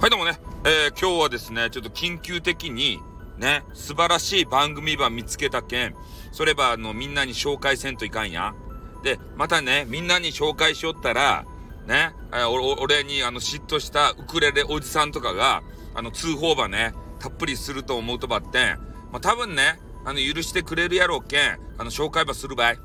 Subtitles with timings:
[0.00, 3.00] はいどうもね、えー、今日はですね、ちょっと緊急的に、
[3.36, 5.96] ね、素晴らしい番組版見つけたけん、
[6.30, 8.54] そればあのみんなに紹介せんといかんや。
[9.02, 11.46] で、またね、みんなに紹介しよったら、
[11.88, 15.64] ね、え、俺にあの嫉妬したウクレレおじさんとかが、
[15.96, 18.76] あの通報ばね、たっぷりすると思うとばって、
[19.10, 22.78] まあ多分ね、あの許してくれるやろうけん、あの紹介ばするばい。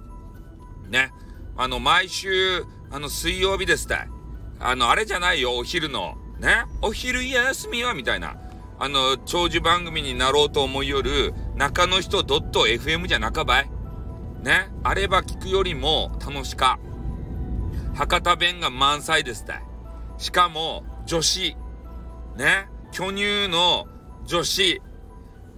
[0.90, 1.12] ね、
[1.58, 4.10] あの毎週、あの水曜日ですたい。
[4.60, 6.18] あの、あれじゃないよ、お昼の。
[6.44, 8.36] ね、お昼休みはみたいな。
[8.78, 13.72] あの、長寿番組になろうと思いよる、中の人 .fm じゃなかばい。
[14.42, 16.80] ね、あれば聞くよりも楽しか。
[17.96, 19.64] 博多弁が満載ですたい。
[20.18, 21.56] しかも、女子。
[22.36, 23.88] ね、巨乳の
[24.26, 24.82] 女子。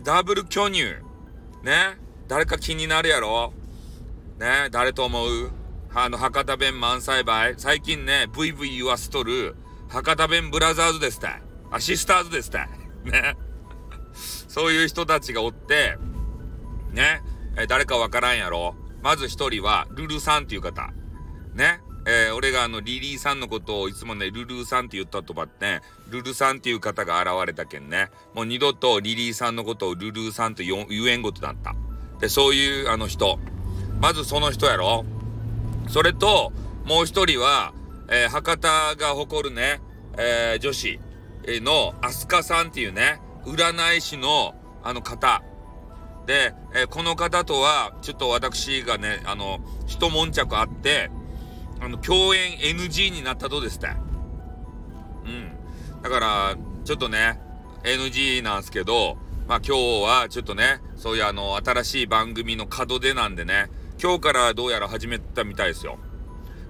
[0.04, 0.84] ダブル巨乳。
[1.64, 1.98] ね、
[2.28, 3.54] 誰か気になるやろ
[4.38, 5.52] ね、誰と思う？
[5.96, 7.56] あの、博多弁満載ばい。
[7.58, 9.56] 最近ね、ブイブイ言わすとる、
[9.90, 11.41] 博多弁ブラザーズですたい。
[11.72, 12.70] アシスターズですたい。
[13.05, 13.38] ね。
[14.14, 15.98] そういう人たちがおって、
[16.92, 17.22] ね。
[17.58, 18.76] え誰かわからんやろ。
[19.02, 20.92] まず一人は、ルルさんっていう方。
[21.54, 21.82] ね。
[22.08, 28.10] えー、俺があの、リリーさんのことをいつもね、ルルーさんって言ったとばって、ルルさんっていう方が現れたけんね。
[28.36, 31.76] もう二度とリリーさんのことをルルーさんと言えんことだった。
[32.20, 33.40] で、そういうあの人。
[33.99, 35.04] まずその人やろ。
[35.88, 36.54] それと、
[36.86, 37.74] もう一人は、
[38.10, 39.82] えー、博多が誇るね、
[40.18, 41.00] えー、女子
[41.48, 45.42] の飛鳥さんっていうね、占い師のあの方。
[46.26, 51.12] で、えー、この方とは、ちょっと私がね、あの、一悶着あって、
[51.80, 53.96] あの、共演 NG になったとですね。
[55.26, 56.02] うん。
[56.02, 57.40] だから、ちょっとね、
[57.84, 59.18] NG なんですけど、
[59.48, 63.70] まあ今日はちょっとね、そういうあの、新しい番組の門出なんでね、
[64.02, 66.00] 今日からどうやら始めたみたいですよ。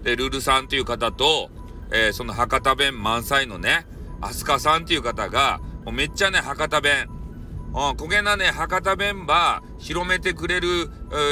[0.05, 1.49] で、ルルさんという方と、
[1.91, 3.87] えー、その博多弁満載のね、
[4.21, 7.09] アスカさんっていう方が、もうめっちゃね、博多弁。
[7.73, 10.67] うん、焦げなね、博多弁ば広めてくれる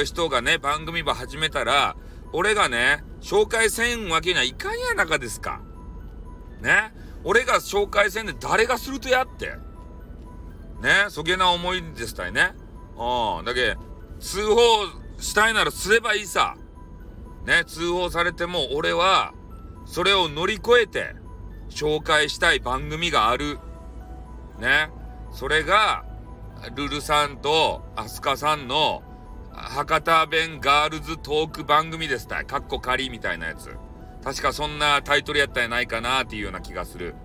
[0.06, 1.96] 人がね、番組ば始めたら、
[2.34, 5.62] 俺がね、紹介せんわけにはいかんやなかですか。
[6.62, 6.94] ね？
[7.24, 9.50] 俺が紹介せんで誰がするとやって。
[10.82, 11.06] ね？
[11.10, 12.54] そげな思いでしたいね。
[12.98, 13.46] うん。
[13.46, 13.78] だけ、
[14.20, 14.56] 通報
[15.20, 16.58] したいならすればいいさ。
[17.46, 19.34] ね、通報されても俺は、
[19.86, 21.16] それを乗り越えて、
[21.70, 23.60] 紹介したい番組がある。
[24.60, 24.90] ね。
[25.32, 26.06] それが、
[26.76, 29.04] ルルさんとアスカさんの
[29.52, 32.46] 博多弁ガールズトーク番組ですた。
[32.46, 33.76] かっこ仮みたいなやつ。
[34.24, 37.16] 確かそんなタイトルやったんやないかなっていうような気がする。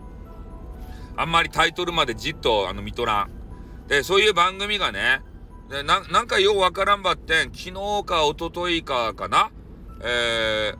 [1.16, 3.30] あんまりタイトルまでじっとあの見とらん。
[3.86, 5.22] で、そういう番組がね、
[5.70, 7.72] でななんかようわからんばってん、昨日
[8.04, 9.50] か一昨日かかな
[10.02, 10.78] えー、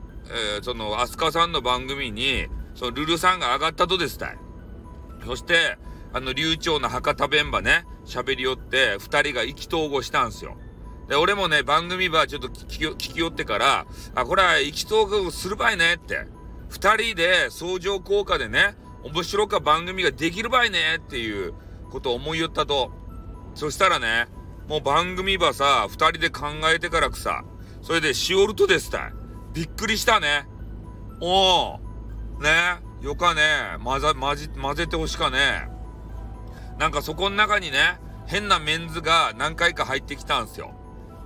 [0.55, 4.37] えー、その、アスカさんの番組に、その、ルルさんが上がったとですたい。
[5.25, 5.77] そして、
[6.13, 10.57] あの、流暢な博多弁ばね、喋り寄って、二人が意気投合したんすよ。
[11.07, 13.85] で、俺もね、番組ばちょっと聞き聞き寄ってから、
[14.15, 16.27] あ、これは意気投合するばいねって。
[16.69, 21.53] 二人で相乗効果でね、面白か番組ができるばいねっていう
[21.89, 22.91] ことを思い寄ったと。
[23.55, 24.27] そしたらね、
[24.67, 27.43] もう番組ばさ、二人で考えてからくさ、
[27.81, 29.13] それでしおるとですたい。
[29.53, 30.47] びっくりしたね。
[31.21, 31.79] おお。
[32.41, 32.89] ね。
[33.01, 33.41] よかね。
[33.83, 35.69] 混ざ、混じ、混ぜてほしかね。
[36.77, 40.73] なんかそこの中にね、変なメンズが何回か入ってきたんすよ。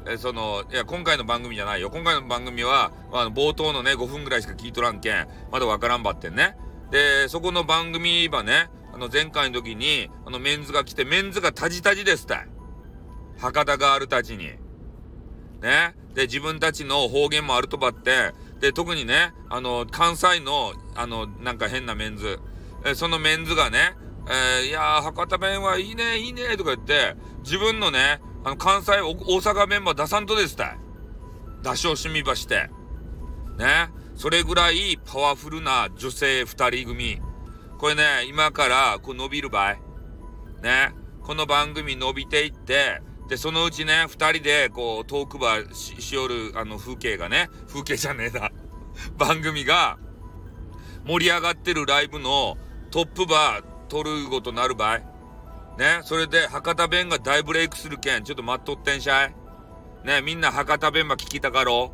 [0.07, 1.89] え、その、いや、今回の番組じゃないよ。
[1.89, 6.55] 今回の番組は、あの、冒頭のね、5分ぐらいしか聞いとらんけん、まだわからんばってんね。
[6.91, 12.47] で、そこの番組ばね、あの、前回の時に、あの、メンズが来て、メンズがタジタジですたい。
[13.39, 14.62] 博多ガールたちに。
[15.63, 15.95] ね。
[16.13, 22.39] で、自分たちの方言もあるとばって、で、特にね、あの、関西の、あの、なんか変なメンズ、
[22.85, 23.95] えそのメンズがね、
[24.27, 30.77] えー、いや、博多弁はいいね、いいね、とか言って、自分のね、あの、関西、大阪メンバー出さんとですたい。
[31.63, 32.69] 出し惜しみばして。
[33.57, 33.89] ね。
[34.15, 37.19] それぐらいパワフルな女性二人組。
[37.79, 39.73] これね、今からこう伸びる場合。
[40.61, 40.93] ね。
[41.21, 48.51] この番組伸びていって、で、そのうちね、二人で、こう、トークバーししよる、あの、風景がね、風景じゃねえだ。
[49.17, 49.97] 番組が、
[51.05, 52.57] 盛り上がってるライブの
[52.91, 54.99] トップバー取るごとなる場合。
[55.77, 59.35] ね、それで博多弁が大ブレイクするけん、ちょっと待っとってんしゃい。
[60.05, 61.93] ね、みんな博多弁ば聞きたかろ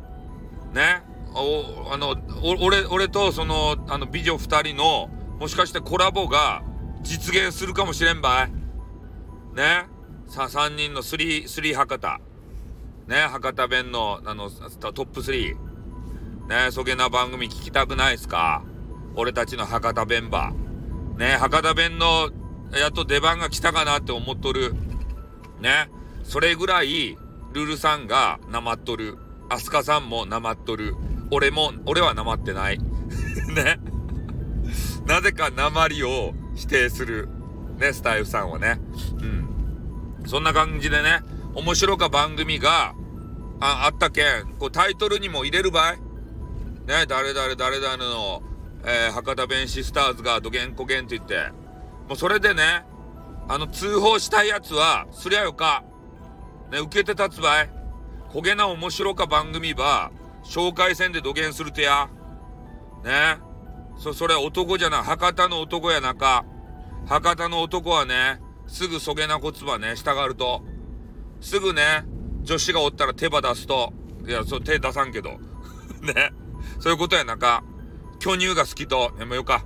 [0.72, 0.74] う。
[0.74, 1.02] ね、
[1.34, 6.62] お、あの、お、俺、俺とその、あの、美女二人の、もしかしてコラボが
[7.02, 8.52] 実現するかもしれんばい。
[9.56, 9.86] ね。
[10.30, 12.20] さ、3人の3、3博多。
[13.08, 15.56] ね、博多弁の、あの、トップ3。
[16.48, 18.62] ね、そげな番組聞きたくないっすか？
[19.16, 20.52] 俺たちの博多弁ば。
[21.18, 22.30] ね、博多弁の、
[22.78, 24.72] やっと出番が来たかなって思っとる。
[25.60, 25.90] ね。
[26.22, 27.18] それぐらい、
[27.52, 29.18] ルルさんがなまっとる。
[29.48, 30.94] アスカさんもなまっとる。
[31.32, 32.78] 俺も、俺はなまってない。
[33.52, 33.80] ね。
[35.06, 37.28] なぜかなまりを否定する。
[37.78, 38.80] ね、スタイフさんはね。
[39.20, 39.39] うん。
[40.30, 41.22] そんな感じでね、
[41.56, 42.94] 面白か番組が、
[43.58, 45.96] あ、あったけん、こうタイトルにも入れるばい
[46.86, 48.40] ね、誰々誰々の、
[48.84, 51.50] えー、博多弁シスターズがどげんこげんって言って、
[52.08, 52.84] もうそれでね、
[53.48, 55.82] あの通報したいやつは、すりゃよか。
[56.70, 57.70] ね、受けて立つばい。
[58.32, 60.12] 焦げな面白か番組ば、
[60.44, 62.08] 紹介せんでどげんするてや。
[63.02, 63.38] ね。
[63.98, 66.44] そ、それ男じゃな、博多の男やなか。
[67.08, 68.40] 博多の男はね、
[68.70, 70.62] すぐそげな骨盤ね、従うと。
[71.40, 72.04] すぐね、
[72.42, 73.92] 女子がおったら手羽出すと。
[74.26, 75.30] いや、そう、手出さんけど。
[76.00, 76.32] ね。
[76.78, 77.64] そういうことやなんか。
[78.20, 79.64] 巨乳が好きと、やめようか。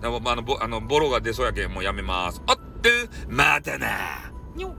[0.00, 2.40] でも、まあ、あの、ボあのボロが出そうやけん、もうやめます。
[2.46, 2.90] あって、
[3.28, 4.32] またな。
[4.54, 4.74] にょ